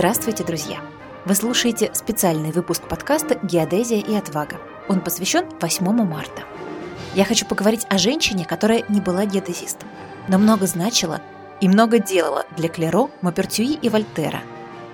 [0.00, 0.80] Здравствуйте, друзья!
[1.26, 4.56] Вы слушаете специальный выпуск подкаста «Геодезия и отвага».
[4.88, 6.44] Он посвящен 8 марта.
[7.14, 9.90] Я хочу поговорить о женщине, которая не была геодезистом,
[10.26, 11.20] но много значила
[11.60, 14.40] и много делала для Клеро, Мапертюи и Вольтера.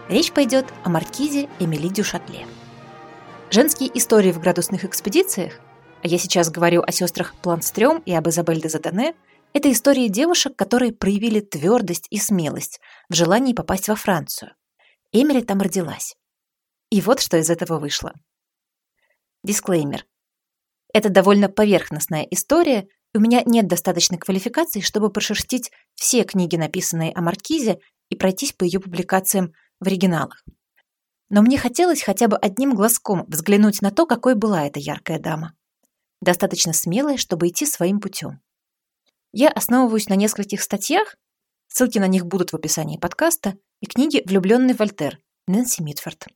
[0.09, 2.45] Речь пойдет о маркизе Эмили Дюшатле.
[3.51, 5.61] Женские истории в градусных экспедициях,
[6.03, 9.15] а я сейчас говорю о сестрах Планстрём и об Изабель де Задане,
[9.53, 14.51] это истории девушек, которые проявили твердость и смелость в желании попасть во Францию.
[15.13, 16.15] Эмили там родилась.
[16.91, 18.15] И вот что из этого вышло.
[19.43, 20.07] Дисклеймер.
[20.93, 27.23] Это довольно поверхностная история, у меня нет достаточной квалификации, чтобы прошерстить все книги, написанные о
[27.23, 27.79] Маркизе,
[28.11, 30.45] и пройтись по ее публикациям в оригиналах.
[31.29, 35.55] Но мне хотелось хотя бы одним глазком взглянуть на то, какой была эта яркая дама.
[36.21, 38.41] Достаточно смелая, чтобы идти своим путем.
[39.33, 41.17] Я основываюсь на нескольких статьях,
[41.69, 46.27] ссылки на них будут в описании подкаста, и книге «Влюбленный Вольтер» Нэнси Митфорд.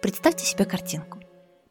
[0.00, 1.20] Представьте себе картинку.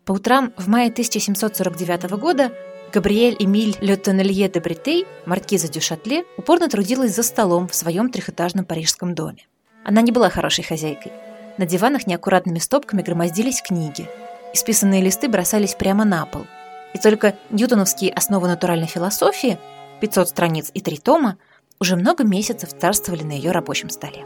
[0.06, 2.54] По утрам в мае 1749 года
[2.94, 8.66] Габриэль Эмиль Ле де Бретей, маркиза дю Шатле, упорно трудилась за столом в своем трехэтажном
[8.66, 9.48] парижском доме.
[9.84, 11.12] Она не была хорошей хозяйкой.
[11.58, 14.08] На диванах неаккуратными стопками громоздились книги.
[14.54, 16.46] Исписанные листы бросались прямо на пол.
[16.94, 19.58] И только ньютоновские основы натуральной философии,
[20.00, 21.38] 500 страниц и три тома,
[21.80, 24.26] уже много месяцев царствовали на ее рабочем столе.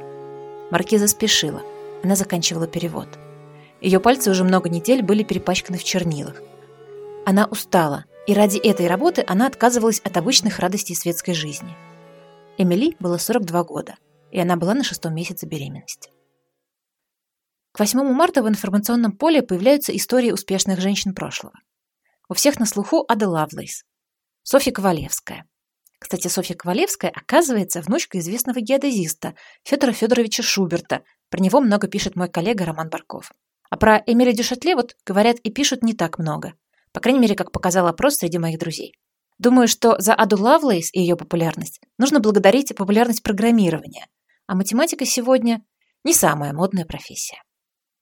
[0.72, 1.62] Маркиза спешила.
[2.04, 3.08] Она заканчивала перевод.
[3.82, 6.42] Ее пальцы уже много недель были перепачканы в чернилах.
[7.26, 11.76] Она устала, и ради этой работы она отказывалась от обычных радостей светской жизни.
[12.58, 13.96] Эмили было 42 года,
[14.32, 16.12] и она была на шестом месяце беременности.
[17.74, 21.54] К 8 марта в информационном поле появляются истории успешных женщин прошлого.
[22.28, 23.84] У всех на слуху Ада Лавлейс,
[24.44, 25.46] Софья Ковалевская.
[26.02, 31.04] Кстати, Софья Ковалевская оказывается внучка известного геодезиста Федора Федоровича Шуберта.
[31.30, 33.32] Про него много пишет мой коллега Роман Барков.
[33.70, 36.56] А про Эмиля Дюшатле вот говорят и пишут не так много.
[36.92, 38.96] По крайней мере, как показал опрос среди моих друзей.
[39.38, 44.08] Думаю, что за Аду Лавлейс и ее популярность нужно благодарить популярность программирования.
[44.48, 45.64] А математика сегодня
[46.04, 47.44] не самая модная профессия.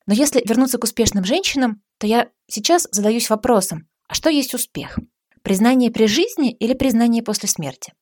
[0.07, 4.97] Но если вернуться к успешным женщинам, то я сейчас задаюсь вопросом, а что есть успех?
[5.41, 7.93] Признание при жизни или признание после смерти?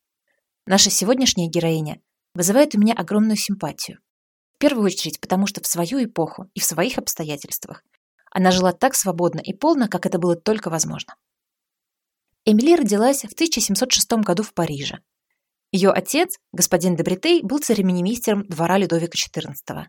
[0.66, 2.02] Наша сегодняшняя героиня
[2.34, 4.00] вызывает у меня огромную симпатию.
[4.56, 7.84] В первую очередь, потому что в свою эпоху и в своих обстоятельствах
[8.32, 11.16] она жила так свободно и полно, как это было только возможно.
[12.44, 15.00] Эмили родилась в 1706 году в Париже.
[15.72, 19.86] Ее отец, господин Дебритей, был церемонимейстером двора Людовика XIV.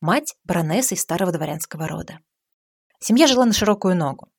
[0.00, 2.20] Мать– баронессой старого дворянского рода.
[3.00, 4.30] Семья жила на широкую ногу.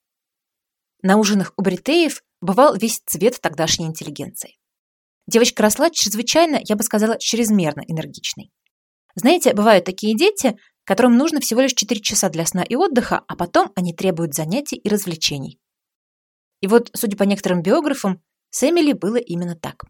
[1.04, 4.58] На ужинах у Бритеев бывал весь цвет тогдашней интеллигенции.
[5.28, 8.52] Девочка росла чрезвычайно, я бы сказала, чрезмерно энергичной.
[9.16, 13.36] Знаете, бывают такие дети, которым нужно всего лишь 4 часа для сна и отдыха, а
[13.36, 15.60] потом они требуют занятий и развлечений.
[16.62, 19.84] И вот, судя по некоторым биографам, с Эмили было именно так.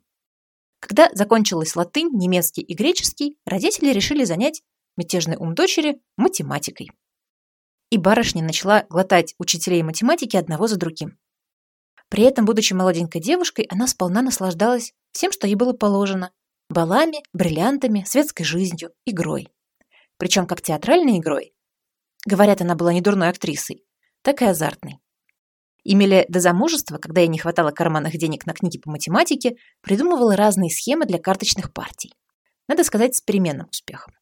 [0.79, 4.64] Когда закончилась латынь, немецкий и греческий, родители решили занять
[4.96, 6.90] мятежный ум дочери математикой.
[7.90, 11.18] И барышня начала глотать учителей математики одного за другим.
[12.09, 16.31] При этом, будучи молоденькой девушкой, она сполна наслаждалась всем, что ей было положено,
[16.69, 19.50] балами, бриллиантами, светской жизнью, игрой.
[20.17, 21.53] Причем как театральной игрой.
[22.25, 23.84] Говорят, она была не дурной актрисой,
[24.22, 25.00] так и азартной.
[25.84, 30.69] Эмилия до замужества, когда ей не хватало карманных денег на книги по математике, придумывала разные
[30.69, 32.13] схемы для карточных партий.
[32.67, 34.13] Надо сказать, с переменным успехом.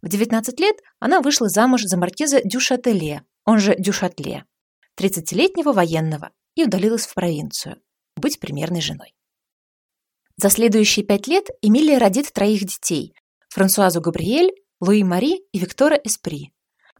[0.00, 4.44] В 19 лет она вышла замуж за маркиза Дюшателе, он же Дюшатле,
[4.98, 7.80] 30-летнего военного, и удалилась в провинцию,
[8.16, 9.14] быть примерной женой.
[10.36, 13.14] За следующие пять лет Эмилия родит троих детей–
[13.50, 16.52] Франсуазу Габриэль, Луи Мари и Виктора Эспри.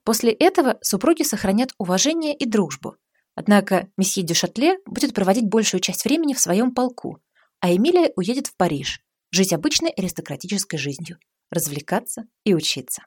[0.05, 2.96] После этого супруги сохранят уважение и дружбу.
[3.34, 7.20] Однако месье Дюшатле будет проводить большую часть времени в своем полку,
[7.58, 9.00] а Эмилия уедет в Париж,
[9.32, 11.19] жить обычной аристократической жизнью,
[11.50, 13.02] развлекаться и учиться.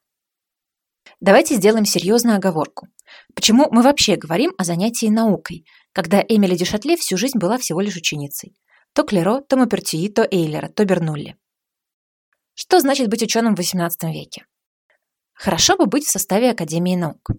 [1.22, 2.88] Давайте сделаем серьезную оговорку.
[3.34, 5.66] Почему мы вообще говорим о занятии наукой,
[5.98, 8.56] когда Эмили Дюшатле всю жизнь была всего лишь ученицей?
[8.94, 11.38] То Клеро, то Мапертюи, то Эйлера, то Бернулли.
[12.54, 14.46] Что значит быть ученым в XVIII веке?
[15.34, 17.32] Хорошо бы быть в составе Академии наук.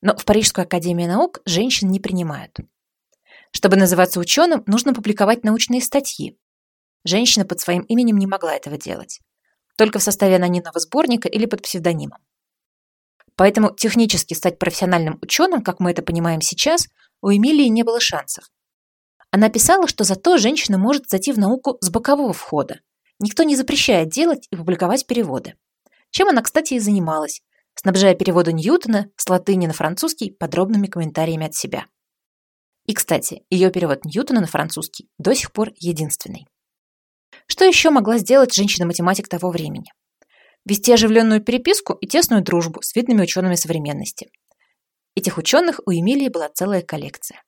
[0.00, 2.58] Но в Парижскую Академию наук женщин не принимают.
[3.50, 6.38] Чтобы называться ученым, нужно публиковать научные статьи.
[7.04, 9.18] Женщина под своим именем не могла этого делать.
[9.76, 12.20] Только в составе анонимного сборника или под псевдонимом.
[13.34, 16.86] Поэтому технически стать профессиональным ученым, как мы это понимаем сейчас,
[17.22, 18.44] у Эмилии не было шансов.
[19.30, 22.80] Она писала, что зато женщина может зайти в науку с бокового входа.
[23.18, 25.54] Никто не запрещает делать и публиковать переводы.
[26.10, 27.42] чем она, кстати, и занималась,
[27.74, 31.84] снабжая переводы Ньютона с латыни на французский подробными комментариями от себя.
[32.86, 36.46] И, кстати, ее перевод Ньютона на французский до сих пор единственный.
[37.46, 39.92] Что еще могла сделать женщина-математик того времени?
[40.64, 44.30] Вести оживленную переписку и тесную дружбу с видными учеными современности.
[45.18, 47.42] Этих ученых у Эмилии была целая коллекция.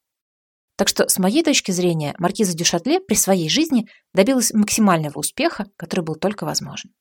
[0.74, 6.00] Так что, с моей точки зрения, маркиза Дюшатле при своей жизни добилась максимального успеха, который
[6.00, 6.92] был только возможен.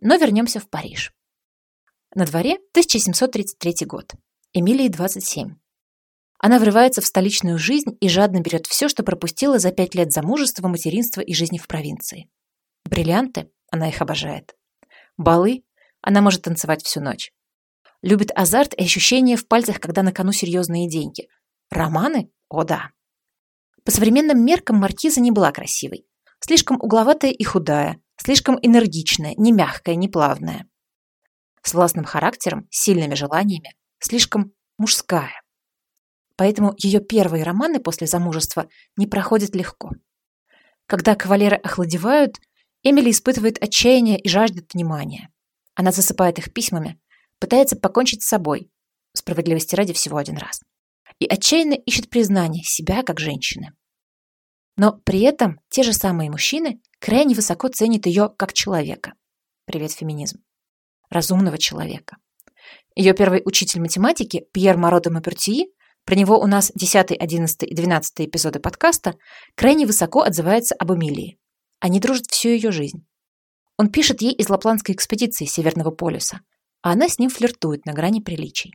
[0.00, 1.12] Но вернемся в Париж.
[2.16, 4.10] На дворе 1733 год.
[4.52, 5.54] Эмилии 27.
[6.40, 10.66] Она врывается в столичную жизнь и жадно берет все, что пропустила за пять лет замужества,
[10.66, 12.28] материнства и жизни в провинции.
[12.86, 14.56] Бриллианты, она их обожает.
[15.16, 15.62] Балы,
[16.00, 17.30] она может танцевать всю ночь.
[18.02, 21.28] Любит азарт и ощущение в пальцах, когда на кону серьезные деньги.
[21.70, 22.30] Романы?
[22.48, 22.90] О да.
[23.84, 26.06] По современным меркам маркиза не была красивой.
[26.40, 30.68] Слишком угловатая и худая, слишком энергичная, не мягкая, не плавная.
[31.62, 35.42] С властным характером, сильными желаниями, слишком мужская.
[36.36, 39.90] Поэтому ее первые романы после замужества не проходят легко.
[40.86, 42.36] Когда кавалеры охладевают,
[42.84, 45.30] Эмили испытывает отчаяние и жаждет внимания.
[45.74, 47.00] Она засыпает их письмами,
[47.38, 48.70] пытается покончить с собой,
[49.14, 50.60] справедливости ради всего один раз
[51.18, 53.72] и отчаянно ищет признание себя как женщины.
[54.76, 59.14] Но при этом те же самые мужчины крайне высоко ценят ее как человека.
[59.64, 60.42] Привет, феминизм.
[61.10, 62.18] Разумного человека.
[62.94, 65.72] Ее первый учитель математики Пьер Моро де Мапертии,
[66.04, 69.16] про него у нас 10, 11 и 12 эпизоды подкаста,
[69.56, 71.38] крайне высоко отзывается об Эмилии.
[71.80, 73.04] Они дружат всю ее жизнь.
[73.76, 76.40] Он пишет ей из лапландской экспедиции Северного полюса,
[76.82, 78.74] а она с ним флиртует на грани приличий.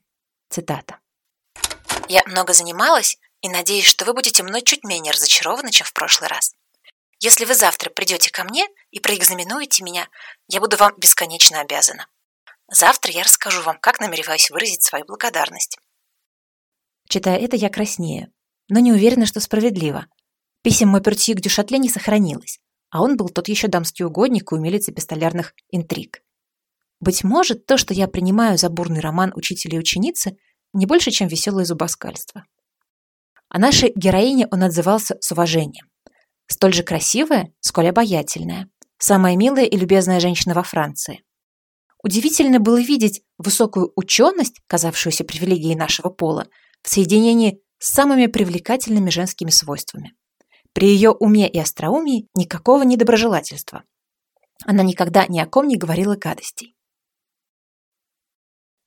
[0.50, 1.00] Цитата.
[2.10, 6.30] Я много занималась и надеюсь, что вы будете мной чуть менее разочарованы, чем в прошлый
[6.30, 6.54] раз.
[7.20, 10.10] Если вы завтра придете ко мне и проэкзаменуете меня,
[10.50, 12.08] я буду вам бесконечно обязана.
[12.70, 15.78] Завтра я расскажу вам, как намереваюсь выразить свою благодарность.
[17.08, 18.34] Читая это, я краснею,
[18.68, 20.08] но не уверена, что справедливо.
[20.64, 22.60] Писем Мопертьи к Дюшатле не сохранилось,
[22.90, 26.22] а он был тот еще дамский угодник и умелец эпистолярных интриг.
[27.04, 30.38] Быть может, то, что я принимаю за бурный роман учителя и ученицы–
[30.74, 32.46] не больше, чем веселое зубоскальство.
[33.50, 35.90] О нашей героине он отзывался с уважением.
[36.48, 38.70] Столь же красивая, сколь обаятельная.
[39.00, 41.26] Самая милая и любезная женщина во Франции.
[42.02, 46.48] Удивительно было видеть высокую ученость, казавшуюся привилегией нашего пола,
[46.84, 50.14] в соединении с самыми привлекательными женскими свойствами.
[50.72, 53.84] При ее уме и остроумии никакого недоброжелательства.
[54.66, 56.78] Она никогда ни о ком не говорила гадостей.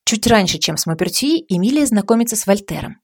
[0.07, 3.01] Чуть раньше, чем с Мапертюи, Эмилия знакомится с Вольтером.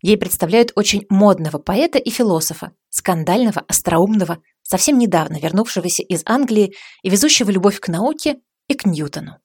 [0.00, 6.72] Ей представляют очень модного поэта и философа, скандального, остроумного, совсем недавно вернувшегося из Англии
[7.02, 9.36] и везущего любовь к науке и к Ньютону.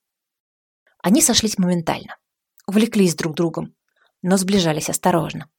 [1.04, 2.16] Они сошлись моментально,
[2.66, 3.76] увлеклись друг другом,
[4.22, 5.50] но сближались осторожно.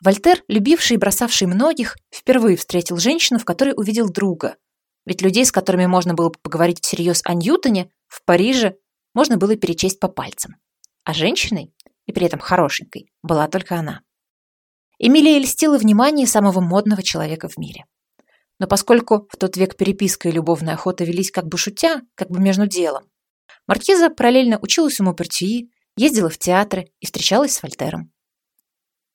[0.00, 4.56] Вольтер, любивший и бросавший многих, впервые встретил женщину, в которой увидел друга.
[5.04, 8.76] Ведь людей, с которыми можно было бы поговорить всерьез о Ньютоне, в Париже
[9.14, 10.56] можно было перечесть по пальцам.
[11.04, 11.72] А женщиной,
[12.06, 14.00] и при этом хорошенькой, была только она.
[14.98, 17.84] Эмилия льстила внимание самого модного человека в мире.
[18.58, 22.40] Но поскольку в тот век переписка и любовная охота велись как бы шутя, как бы
[22.40, 23.04] между делом,
[23.66, 28.12] Маркиза параллельно училась у Мопертюи, ездила в театры и встречалась с Вольтером.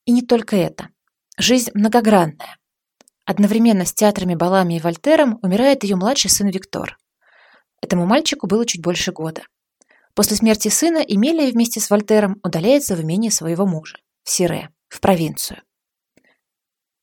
[0.05, 0.89] И не только это.
[1.37, 2.57] Жизнь многогранная.
[3.25, 6.97] Одновременно с театрами, балами и Вольтером умирает ее младший сын Виктор.
[7.81, 9.43] Этому мальчику было чуть больше года.
[10.19, 14.99] После смерти сына Эмилия вместе с Вольтером удаляется в имение своего мужа, в Сире, в
[14.99, 15.61] провинцию.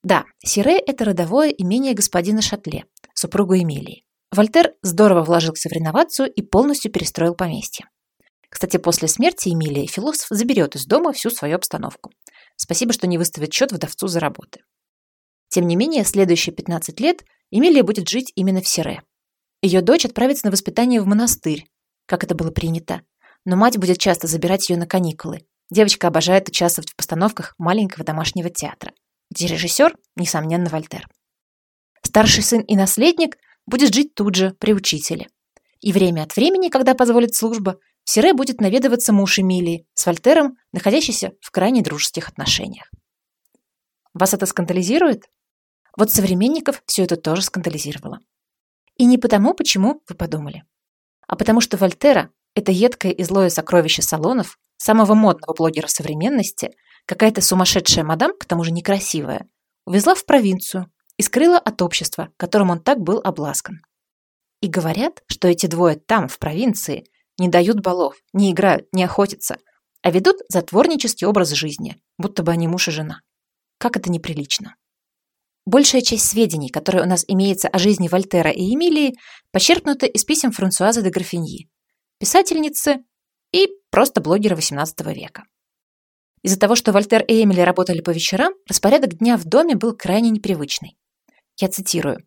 [0.02, 4.04] Да, Сире– это родовое имение господина Шатле, супругу Эмилии.
[4.30, 7.88] Вольтер здорово вложился в реновацию и полностью перестроил поместье.
[8.50, 12.10] Кстати, после смерти Эмилии философ заберет из дома всю свою обстановку.
[12.56, 14.60] Спасибо, что не выставит счет вдовцу за работы.
[15.48, 19.04] Тем не менее, следующие 15 лет Эмилия будет жить именно в Сире.
[19.62, 21.64] Ее дочь отправится на воспитание в монастырь,
[22.06, 23.02] как это было принято.
[23.44, 25.46] Но мать будет часто забирать ее на каникулы.
[25.70, 28.92] Девочка обожает участвовать в постановках маленького домашнего театра,
[29.30, 31.08] где режиссер, несомненно, Вольтер.
[32.02, 33.36] Старший сын и наследник
[33.66, 35.28] будет жить тут же, при учителе.
[35.80, 40.56] И время от времени, когда позволит служба, в Сире будет наведываться муж Эмилии с Вольтером,
[40.72, 42.88] находящийся в крайне дружеских отношениях.
[44.14, 45.24] Вас это скандализирует?
[45.96, 48.20] Вот современников все это тоже скандализировало.
[48.96, 50.64] И не потому, почему вы подумали
[51.26, 56.72] а потому что Вольтера– это едкое и злое сокровище салонов, самого модного блогера современности,
[57.06, 59.48] какая-то сумасшедшая мадам, к тому же некрасивая,
[59.86, 63.82] увезла в провинцию и скрыла от общества, которым он так был обласкан.
[64.60, 67.06] И говорят, что эти двое там, в провинции,
[67.38, 69.58] не дают балов, не играют, не охотятся,
[70.02, 73.20] а ведут затворнический образ жизни, будто бы они муж и жена.
[73.78, 74.76] Как это неприлично.
[75.66, 79.14] Большая часть сведений, которые у нас имеется о жизни Вольтера и Эмилии,
[79.50, 81.68] почерпнута из писем Франсуазы де Графиньи,
[82.18, 82.98] писательницы
[83.52, 85.42] и просто блогера XVIII века.
[86.42, 90.30] Из-за того, что Вольтер и Эмили работали по вечерам, распорядок дня в доме был крайне
[90.30, 90.96] непривычный.
[91.60, 92.18] Я цитирую.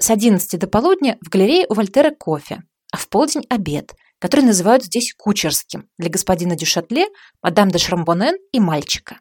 [0.00, 4.82] «С 11 до полудня в галерее у Вольтера кофе, а в полдень обед, который называют
[4.84, 7.06] здесь кучерским для господина Дюшатле,
[7.42, 9.18] мадам де Шрамбонен и мальчика.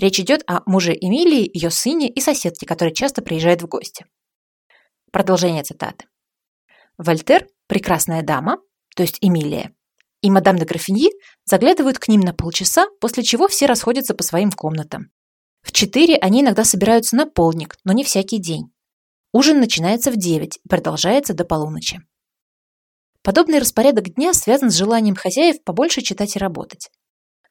[0.00, 4.06] Речь идет о муже Эмилии, ее сыне и соседке, которая часто приезжает в гости.
[5.12, 6.06] Продолжение цитаты.
[6.96, 8.56] Вольтер– прекрасная дама,
[8.96, 9.74] то есть Эмилия,
[10.22, 11.10] и мадам де Графиньи
[11.44, 15.10] заглядывают к ним на полчаса, после чего все расходятся по своим комнатам.
[15.60, 18.72] В четыре они иногда собираются на полник, но не всякий день.
[19.34, 22.00] Ужин начинается в девять и продолжается до полуночи.
[23.20, 26.90] Подобный распорядок дня связан с желанием хозяев побольше читать и работать.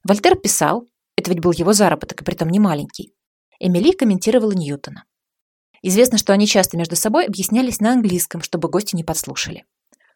[0.03, 0.87] Вольтер писал,
[1.19, 3.13] это ведь был его заработок, и притом не маленький.
[3.59, 5.05] Эмили комментировала Ньютона.
[5.81, 9.65] Известно, что они часто между собой объяснялись на английском, чтобы гости не подслушали.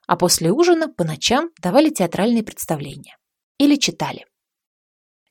[0.08, 3.18] А после ужина по ночам давали театральные представления.
[3.58, 4.26] Или читали.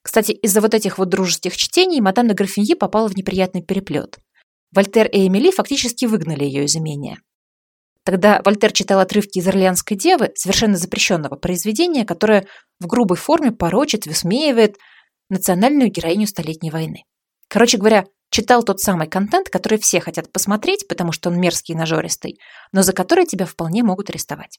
[0.02, 4.19] Кстати, из-за вот этих вот дружеских чтений мадам де Графиньи попала в неприятный переплет.
[4.73, 7.19] Вольтер и Эмили фактически выгнали ее из имения.
[8.05, 12.47] Тогда Вольтер читал отрывки из «Орлеанской девы», совершенно запрещенного произведения, которое
[12.81, 14.76] в грубой форме порочит, высмеивает
[15.33, 17.05] национальную героиню Столетней войны.
[17.49, 21.79] Короче говоря, читал тот самый контент, который все хотят посмотреть, потому что он мерзкий и
[21.79, 22.39] нажористый,
[22.71, 24.59] но за который тебя вполне могут арестовать.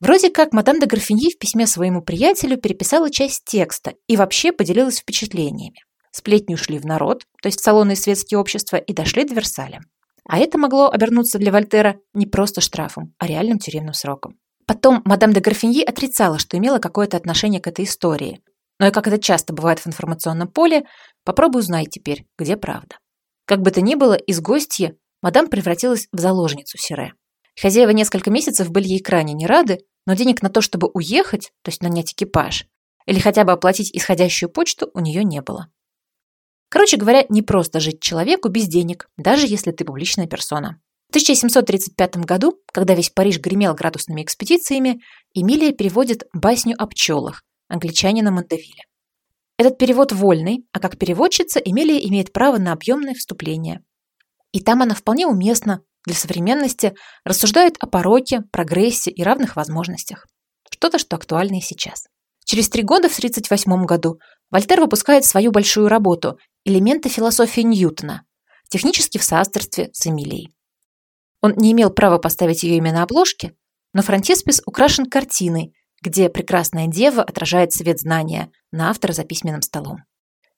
[0.00, 4.98] Вроде как мадам де Графиньи в письме своему приятелю переписала часть текста и вообще поделилась
[4.98, 5.78] впечатлениями.
[6.10, 9.80] Сплетни ушли в народ, то есть в салоны и светские общества, и дошли до Версаля.
[10.28, 14.38] А это могло обернуться для Вольтера не просто штрафом, а реальным тюремным сроком.
[14.66, 18.40] Потом мадам де Графиньи отрицала, что имела какое-то отношение к этой истории.
[18.82, 20.86] Но и как это часто бывает в информационном поле,
[21.22, 22.98] попробуй узнай теперь, где правда.
[23.44, 27.12] Как бы то ни было, из гостья мадам превратилась в заложницу Сире.
[27.56, 31.68] Хозяева несколько месяцев были ей крайне не рады, но денег на то, чтобы уехать, то
[31.68, 32.66] есть нанять экипаж,
[33.06, 35.68] или хотя бы оплатить исходящую почту, у нее не было.
[36.68, 40.80] Короче говоря, не просто жить человеку без денег, даже если ты публичная персона.
[41.06, 45.02] В 1735 году, когда весь Париж гремел градусными экспедициями,
[45.34, 48.84] Эмилия переводит басню о пчелах англичанина Монтевилля.
[49.58, 53.82] Этот перевод вольный, а как переводчица Эмилия имеет право на объемное вступление.
[54.52, 60.26] И там она вполне уместно для современности рассуждает о пороке, прогрессе и равных возможностях.
[60.70, 62.06] Что-то, что актуально и сейчас.
[62.44, 64.18] Через три года, в 1938 году,
[64.50, 68.24] Вольтер выпускает свою большую работу элементы философии Ньютона,
[68.68, 70.52] технически в соавторстве с Эмилией.
[71.40, 73.54] Он не имел права поставить ее имя на обложке,
[73.92, 80.04] но фронтиспис украшен картиной, где прекрасная дева отражает свет знания на автора за письменным столом.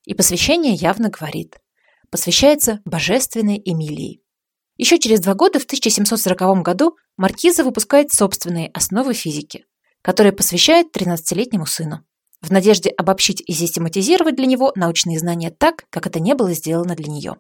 [0.05, 1.59] И посвящение явно говорит.
[2.11, 4.21] Посвящается божественной Эмилии.
[4.77, 9.67] Еще через два года, в 1740 году, Маркиза выпускает собственные основы физики,
[10.03, 12.05] которые посвящает 13-летнему сыну
[12.45, 16.95] в надежде обобщить и систематизировать для него научные знания так, как это не было сделано
[16.95, 17.37] для нее.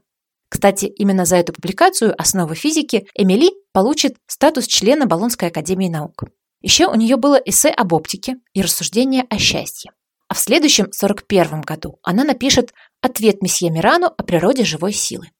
[0.49, 6.25] Кстати, именно за эту публикацию «Основы физики» Эмили получит статус члена Болонской академии наук.
[6.64, 9.90] Еще у нее было эссе об оптике и рассуждение о счастье.
[10.28, 15.30] А в следующем, 41 году, она напишет «Ответ месье Мирану о природе живой силы».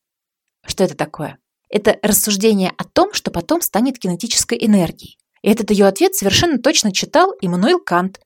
[0.67, 1.39] Что это такое?
[1.71, 5.17] Это рассуждение о том, что потом станет кинетической энергией.
[5.41, 8.21] И этот ее ответ совершенно точно читал Иммануил Кант,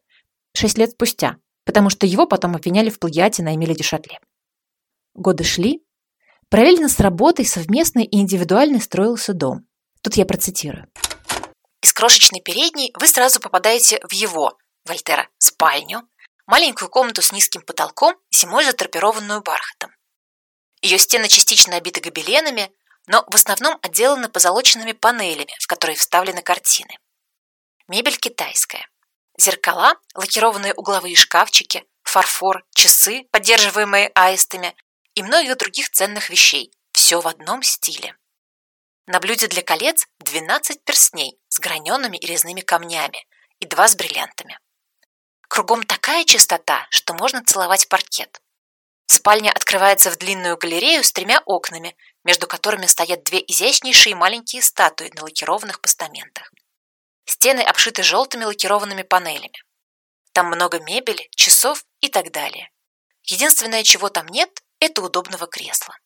[0.52, 4.18] шесть лет спустя, потому что его потом обвиняли в плагиате на Эмиле Дюшатле.
[5.14, 5.84] Годы шли.
[6.48, 9.68] Параллельно с работой совместной и индивидуальной строился дом.
[10.02, 10.88] Тут я процитирую.
[11.80, 16.08] Из крошечной передней вы сразу попадаете в его, Вольтера, спальню,
[16.46, 19.94] маленькую комнату с низким потолком, зимой затрапированную бархатом.
[20.80, 22.72] Ее стены частично обиты гобеленами,
[23.06, 26.98] но в основном отделаны позолоченными панелями, в которые вставлены картины.
[27.86, 28.88] Мебель китайская.
[29.36, 34.74] Зеркала, лакированные угловые шкафчики, фарфор, часы, поддерживаемые аистами
[35.14, 36.72] и многих других ценных вещей.
[36.92, 38.16] Все в одном стиле.
[39.10, 43.26] На блюде для колец 12 перстней с граненными и резными камнями
[43.58, 44.60] и два с бриллиантами.
[45.48, 48.42] Кругом такая чистота, что можно целовать паркет.
[49.06, 55.10] Спальня открывается в длинную галерею с тремя окнами, между которыми стоят две изящнейшие маленькие статуи
[55.14, 56.52] на лакированных постаментах.
[57.24, 59.64] Стены обшиты желтыми лакированными панелями.
[60.32, 62.70] Там много мебели, часов и так далее.
[63.22, 65.96] Единственное, чего там нет, это удобного кресла.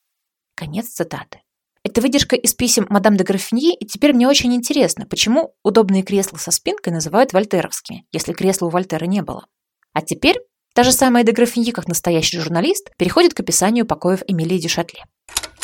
[0.54, 1.42] Конец цитаты.
[1.84, 6.36] Это выдержка из писем мадам де Графиньи, и теперь мне очень интересно, почему удобные кресла
[6.36, 9.46] со спинкой называют вольтеровскими, если кресла у Вольтера не было.
[9.92, 10.38] А теперь
[10.74, 15.04] та же самая де Графиньи, как настоящий журналист, переходит к описанию покоев Эмилии Дюшатле.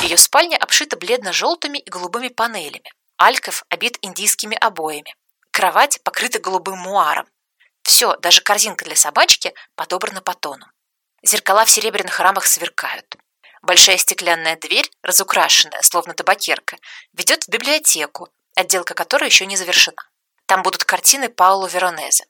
[0.03, 2.91] Ее спальня обшита бледно-желтыми и голубыми панелями.
[3.17, 5.15] Альков обит индийскими обоями.
[5.51, 7.27] Кровать покрыта голубым муаром.
[7.83, 10.67] Все, даже корзинка для собачки подобрана по тону.
[11.23, 13.17] Зеркала в серебряных рамах сверкают.
[13.62, 16.77] Большая стеклянная дверь, разукрашенная, словно табакерка,
[17.12, 20.03] ведет в библиотеку, отделка которой еще не завершена.
[20.47, 22.25] Там будут картины Пауло Веронезе.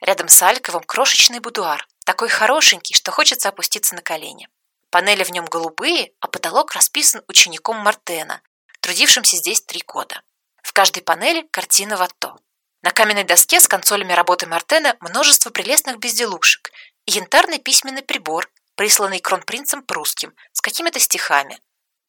[0.00, 4.48] Рядом с Альковым крошечный будуар, такой хорошенький, что хочется опуститься на колени.
[4.90, 8.40] Панели в нем голубые, а потолок расписан учеником Мартена,
[8.80, 10.22] трудившимся здесь три года.
[10.62, 12.36] В каждой панели картина Ватто.
[12.82, 16.70] На каменной доске с консолями работы Мартена множество прелестных безделушек
[17.06, 21.58] янтарный письменный прибор, присланный кронпринцем прусским, с какими-то стихами.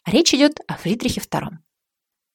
[0.05, 1.57] Речь идет о Фридрихе II.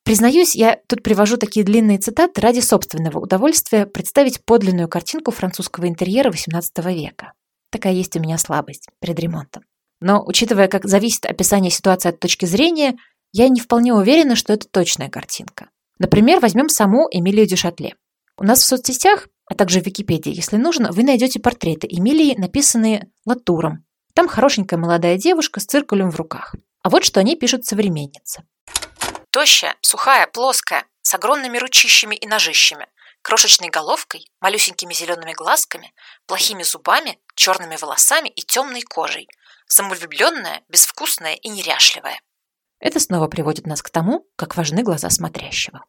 [0.02, 6.30] Признаюсь, я тут привожу такие длинные цитаты ради собственного удовольствия представить подлинную картинку французского интерьера
[6.30, 7.32] XVIII века.
[7.70, 9.62] Такая есть у меня слабость перед ремонтом.
[10.00, 12.96] Но, учитывая, как зависит описание ситуации от точки зрения,
[13.32, 15.70] я не вполне уверена, что это точная картинка.
[16.00, 17.94] Например, возьмем саму Эмилию Дюшатле.
[18.36, 23.12] У нас в соцсетях, а также в Википедии, если нужно, вы найдете портреты Эмилии, написанные
[23.24, 23.83] латуром.
[24.14, 26.54] Там хорошенькая молодая девушка с циркулем в руках.
[26.82, 28.44] А вот что они пишут современницы.
[29.30, 32.86] Тощая, сухая, плоская, с огромными ручищами и ножищами,
[33.22, 35.92] крошечной головкой, малюсенькими зелеными глазками,
[36.26, 39.28] плохими зубами, черными волосами и темной кожей.
[39.66, 42.20] Самовлюбленная, безвкусная и неряшливая.
[42.78, 45.84] Это снова приводит нас к тому, как важны глаза смотрящего.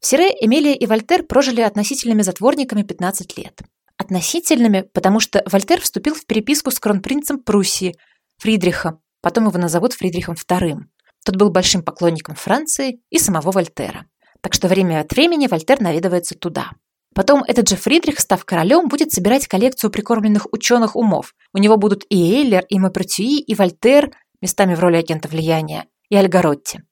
[0.00, 3.60] В Сире Эмилия и Вольтер прожили относительными затворниками 15 лет.
[4.00, 7.96] Относительными, потому что Вольтер вступил в переписку с кронпринцем Пруссии,
[8.38, 10.78] Фридриха, потом его назовут Фридрихом II.
[11.22, 14.06] Тот был большим поклонником Франции и самого Вольтера.
[14.40, 16.70] Так что время от времени Вольтер наведывается туда.
[17.14, 21.34] Потом этот же Фридрих, став королем, будет собирать коллекцию прикормленных ученых умов.
[21.52, 26.16] У него будут и Эйлер, и Мапретюи, и Вольтер, местами в роли агента влияния, и
[26.16, 26.84] Альгаротти.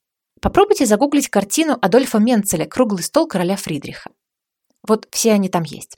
[0.43, 4.11] Попробуйте загуглить картину Адольфа Менцеля «Круглый стол короля Фридриха».
[4.87, 5.97] Вот все они там есть.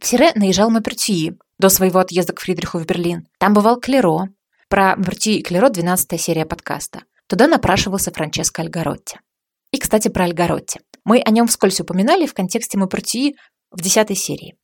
[0.00, 3.26] В наезжал Мапертюи до своего отъезда к Фридриху в Берлин.
[3.38, 4.28] Там бывал Клеро.
[4.68, 7.02] Про Мапертюи и Клеро 12 серия подкаста.
[7.28, 9.20] Туда напрашивался Франческо Альгаротти.
[9.72, 10.80] И, кстати, про Альгаротти.
[11.04, 13.36] Мы о нем вскользь упоминали в контексте Мапертюи
[13.70, 14.56] в 10 серии.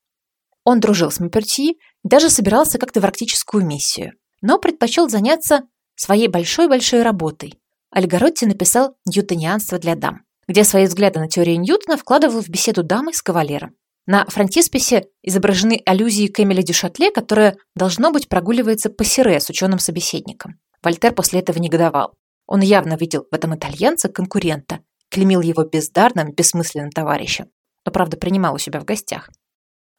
[0.64, 5.62] Он дружил с Мапертюи и даже собирался как-то в арктическую миссию, но предпочел заняться
[5.96, 7.54] своей большой-большой работой.
[7.90, 13.12] Альгаротти написал «Ньютонианство для дам», где свои взгляды на теорию Ньютона вкладывал в беседу дамы
[13.12, 13.76] с кавалером.
[14.06, 20.58] На фронтисписе изображены аллюзии к Эмиле Дюшатле, которая, должно быть, прогуливается по Сире с ученым-собеседником.
[20.82, 22.14] Вольтер после этого негодовал.
[22.46, 27.46] Он явно видел в этом итальянца конкурента, клеймил его бездарным, бессмысленным товарищем,
[27.86, 29.30] но, правда, принимал у себя в гостях.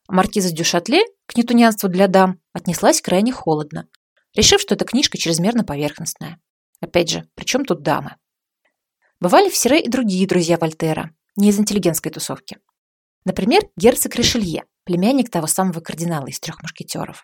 [0.10, 3.88] Маркиза Дюшатле к ньютонианству для дам отнеслась крайне холодно,
[4.36, 6.40] решив, что эта книжка чрезмерно поверхностная.
[6.82, 8.18] Опять же, при чем тут дамы?
[9.22, 12.58] Бывали в Сире и другие друзья Вольтера, не из интеллигентской тусовки.
[13.26, 17.24] Например, герцог Ришелье, племянник того самого кардинала из трех мушкетеров.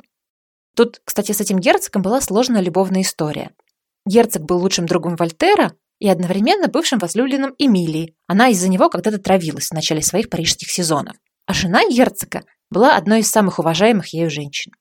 [0.75, 3.51] Тут, кстати, с этим герцогом была сложная любовная история.
[4.05, 8.15] Герцог был лучшим другом Вольтера и одновременно бывшим возлюбленным Эмилии.
[8.27, 11.17] Она из-за него когда-то травилась в начале своих парижских сезонов.
[11.45, 14.71] А жена герцога была одной из самых уважаемых ею женщин.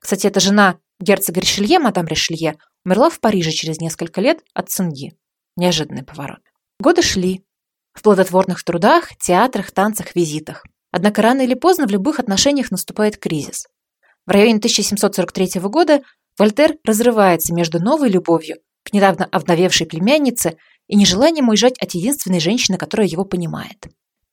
[0.00, 5.12] Кстати, эта жена герцога Ришелье, мадам Ришелье, умерла в Париже через несколько лет от цинги.
[5.56, 6.40] Неожиданный поворот.
[6.80, 7.44] Годы шли,
[7.94, 10.64] в плодотворных трудах, театрах, танцах, визитах.
[10.90, 13.66] Однако рано или поздно в любых отношениях наступает кризис.
[14.26, 16.02] В районе 1743 года
[16.38, 20.56] Вольтер разрывается между новой любовью к недавно овдовевшей племяннице
[20.88, 23.86] и нежеланием уезжать от единственной женщины, которая его понимает.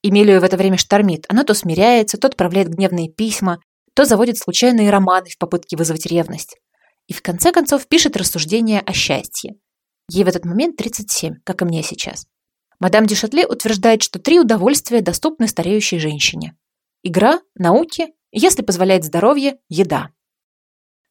[0.04, 1.26] Эмилию в это время штормит.
[1.30, 3.60] Она то смиряется, то отправляет гневные письма,
[3.94, 6.58] то заводит случайные романы в попытке вызвать ревность.
[7.08, 9.56] И в конце концов пишет рассуждения о счастье.
[10.10, 12.26] Ей в этот момент 37, как и мне сейчас.
[12.82, 16.56] Мадам Дюшатле утверждает, что три удовольствия доступны стареющей женщине.
[17.04, 20.10] Игра, науки, если позволяет здоровье, еда.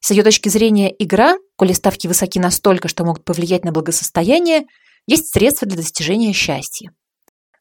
[0.00, 4.64] С ее точки зрения, игра, коли ставки высоки настолько, что могут повлиять на благосостояние,
[5.06, 6.90] есть средство для достижения счастья.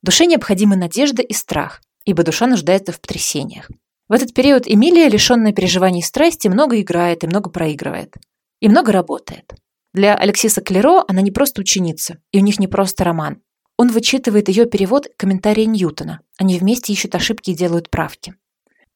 [0.02, 3.70] Душе необходимы надежда и страх, ибо душа нуждается в потрясениях.
[4.08, 8.16] В этот период Эмилия, лишенная переживаний и страсти, много играет и много проигрывает.
[8.60, 9.54] И много работает.
[9.94, 13.44] Для Алексиса Клеро она не просто ученица, и у них не просто роман.
[13.80, 16.20] Он вычитывает ее перевод комментария Ньютона.
[16.38, 18.36] Они вместе ищут ошибки и делают правки.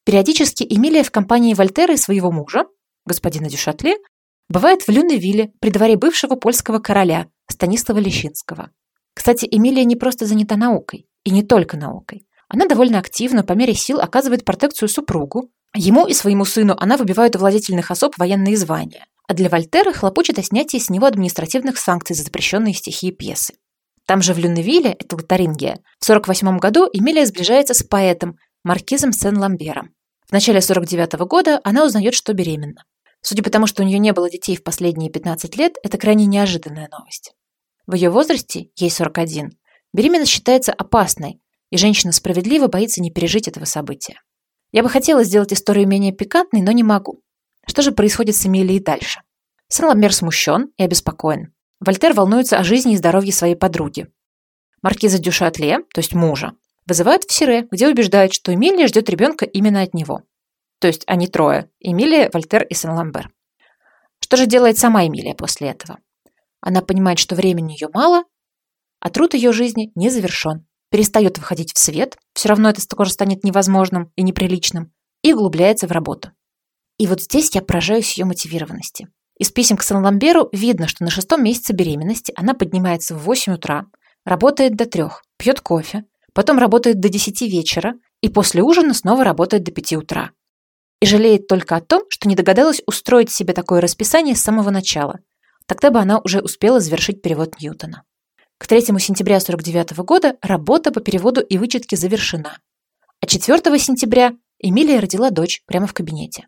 [0.04, 2.66] Периодически Эмилия в компании Вольтера и своего мужа,
[3.06, 3.96] господина Дюшатле,
[4.50, 8.72] бывает в Люневилле при дворе бывшего польского короля Станислава Лещинского.
[9.14, 12.26] Кстати, Эмилия не просто занята наукой, и не только наукой.
[12.48, 15.50] Она довольно активно, по мере сил, оказывает протекцию супругу.
[15.74, 19.06] Ему и своему сыну она выбивает у владетельных особ военные звания.
[19.26, 23.54] А для Вольтера хлопочет о снятии с него административных санкций за запрещенные стихи и пьесы.
[24.06, 29.94] Там же в Люневилле, это Лотарингия, в 48 году Эмилия сближается с поэтом, маркизом Сен-Ламбером.
[30.28, 32.84] В начале 49 -го года она узнает, что беременна.
[33.22, 36.26] Судя по тому, что у нее не было детей в последние 15 лет, это крайне
[36.26, 37.32] неожиданная новость.
[37.86, 39.52] В ее возрасте, ей 41,
[39.94, 41.40] беременность считается опасной,
[41.70, 44.20] и женщина справедливо боится не пережить этого события.
[44.72, 47.22] Я бы хотела сделать историю менее пикантной, но не могу.
[47.66, 49.20] Что же происходит с Эмилией дальше?
[49.68, 51.53] Сен-Ламбер смущен и обеспокоен.
[51.84, 54.08] Вольтер волнуется о жизни и здоровье своей подруги.
[54.82, 56.52] Маркиза Дюшатле, то есть мужа,
[56.86, 60.22] вызывают в Сире, где убеждают, что Эмилия ждет ребенка именно от него.
[60.78, 63.30] То есть они трое– Эмилия, Вольтер и Сен-Ламбер.
[64.20, 65.98] Что же делает сама Эмилия после этого?
[66.60, 68.24] Она понимает, что времени ее мало,
[69.00, 70.66] а труд ее жизни не завершен.
[70.90, 74.92] Перестает выходить в свет, все равно это скоро станет невозможным и неприличным,
[75.22, 76.30] и углубляется в работу.
[76.98, 79.08] И вот здесь я поражаюсь ее мотивированности.
[79.36, 83.86] Из писем к Сан-Ламберу видно, что на шестом месяце беременности она поднимается в 8 утра,
[84.24, 89.64] работает до трех, пьет кофе, потом работает до 10 вечера и после ужина снова работает
[89.64, 90.30] до 5 утра.
[91.00, 95.18] И жалеет только о том, что не догадалась устроить себе такое расписание с самого начала.
[95.66, 98.04] Тогда бы она уже успела завершить перевод Ньютона.
[98.58, 102.58] К 3 сентября 49 года работа по переводу и вычетке завершена.
[103.20, 106.46] А 4 сентября Эмилия родила дочь прямо в кабинете.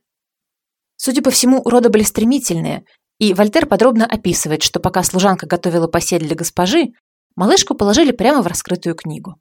[0.97, 2.85] Судя по всему, роды были стремительные,
[3.19, 6.93] и Вольтер подробно описывает, что пока служанка готовила постель для госпожи,
[7.35, 9.37] малышку положили прямо в раскрытую книгу.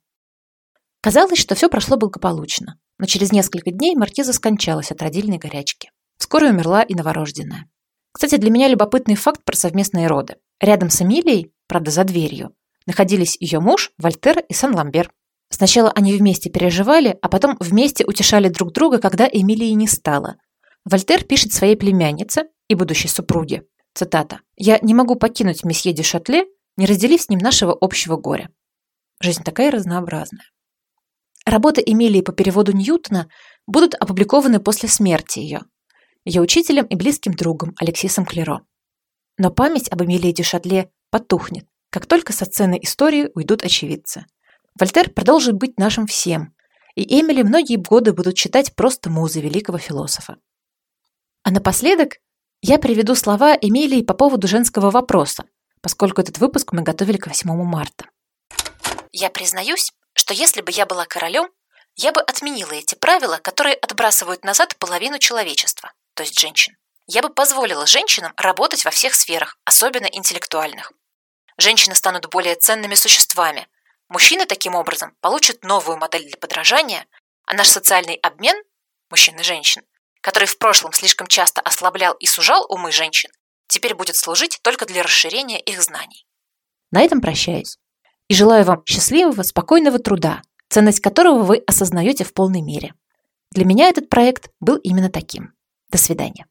[1.01, 5.91] Казалось, что все прошло благополучно, но через несколько дней маркиза скончалась от родильной горячки.
[6.17, 7.69] Вскоре умерла и новорожденная.
[8.11, 10.37] Кстати, для меня любопытный факт про совместные роды.
[10.61, 15.11] Рядом с Эмилией, правда за дверью, находились ее муж, Вольтер и Сан-Ламбер.
[15.49, 20.37] Сначала они вместе переживали, а потом вместе утешали друг друга, когда Эмилии не стало,
[20.85, 23.63] Вольтер пишет своей племяннице и будущей супруге,
[23.95, 26.45] цитата, «Я не могу покинуть месье де Шатле,
[26.77, 28.49] не разделив с ним нашего общего горя».
[29.19, 30.45] Жизнь такая разнообразная.
[31.43, 33.29] Работы Эмилии по переводу Ньютона
[33.65, 35.61] будут опубликованы после смерти ее,
[36.23, 38.61] ее учителем и близким другом Алексисом Клеро.
[39.37, 44.25] Но память об Эмилии де Шатле потухнет, как только со сцены истории уйдут очевидцы.
[44.79, 46.53] Вольтер продолжит быть нашим всем,
[46.93, 50.37] и Эмили многие годы будут читать просто музы великого философа.
[51.45, 52.13] А напоследок
[52.61, 55.43] я приведу слова Эмилии по поводу женского вопроса,
[55.79, 58.09] поскольку этот выпуск мы готовили к 8 марта.
[59.11, 61.47] Я признаюсь, что если бы я была королем,
[61.97, 66.77] я бы отменила эти правила, которые отбрасывают назад половину человечества, то есть женщин.
[67.05, 70.93] Я бы позволила женщинам работать во всех сферах, особенно интеллектуальных.
[71.59, 73.67] Женщины станут более ценными существами.
[74.09, 77.05] Мужчины таким образом получат новую модель для подражания,
[77.45, 78.57] а наш социальный обмен
[79.11, 79.83] мужчин и женщин
[80.25, 83.29] который в прошлом слишком часто ослаблял и сужал умы женщин,
[83.67, 86.25] теперь будет служить только для расширения их знаний.
[86.89, 87.77] На этом прощаюсь.
[88.27, 92.95] И желаю вам счастливого, спокойного труда, ценность которого вы осознаете в полной мере.
[93.51, 95.53] Для меня этот проект был именно таким.
[95.91, 96.47] До свидания.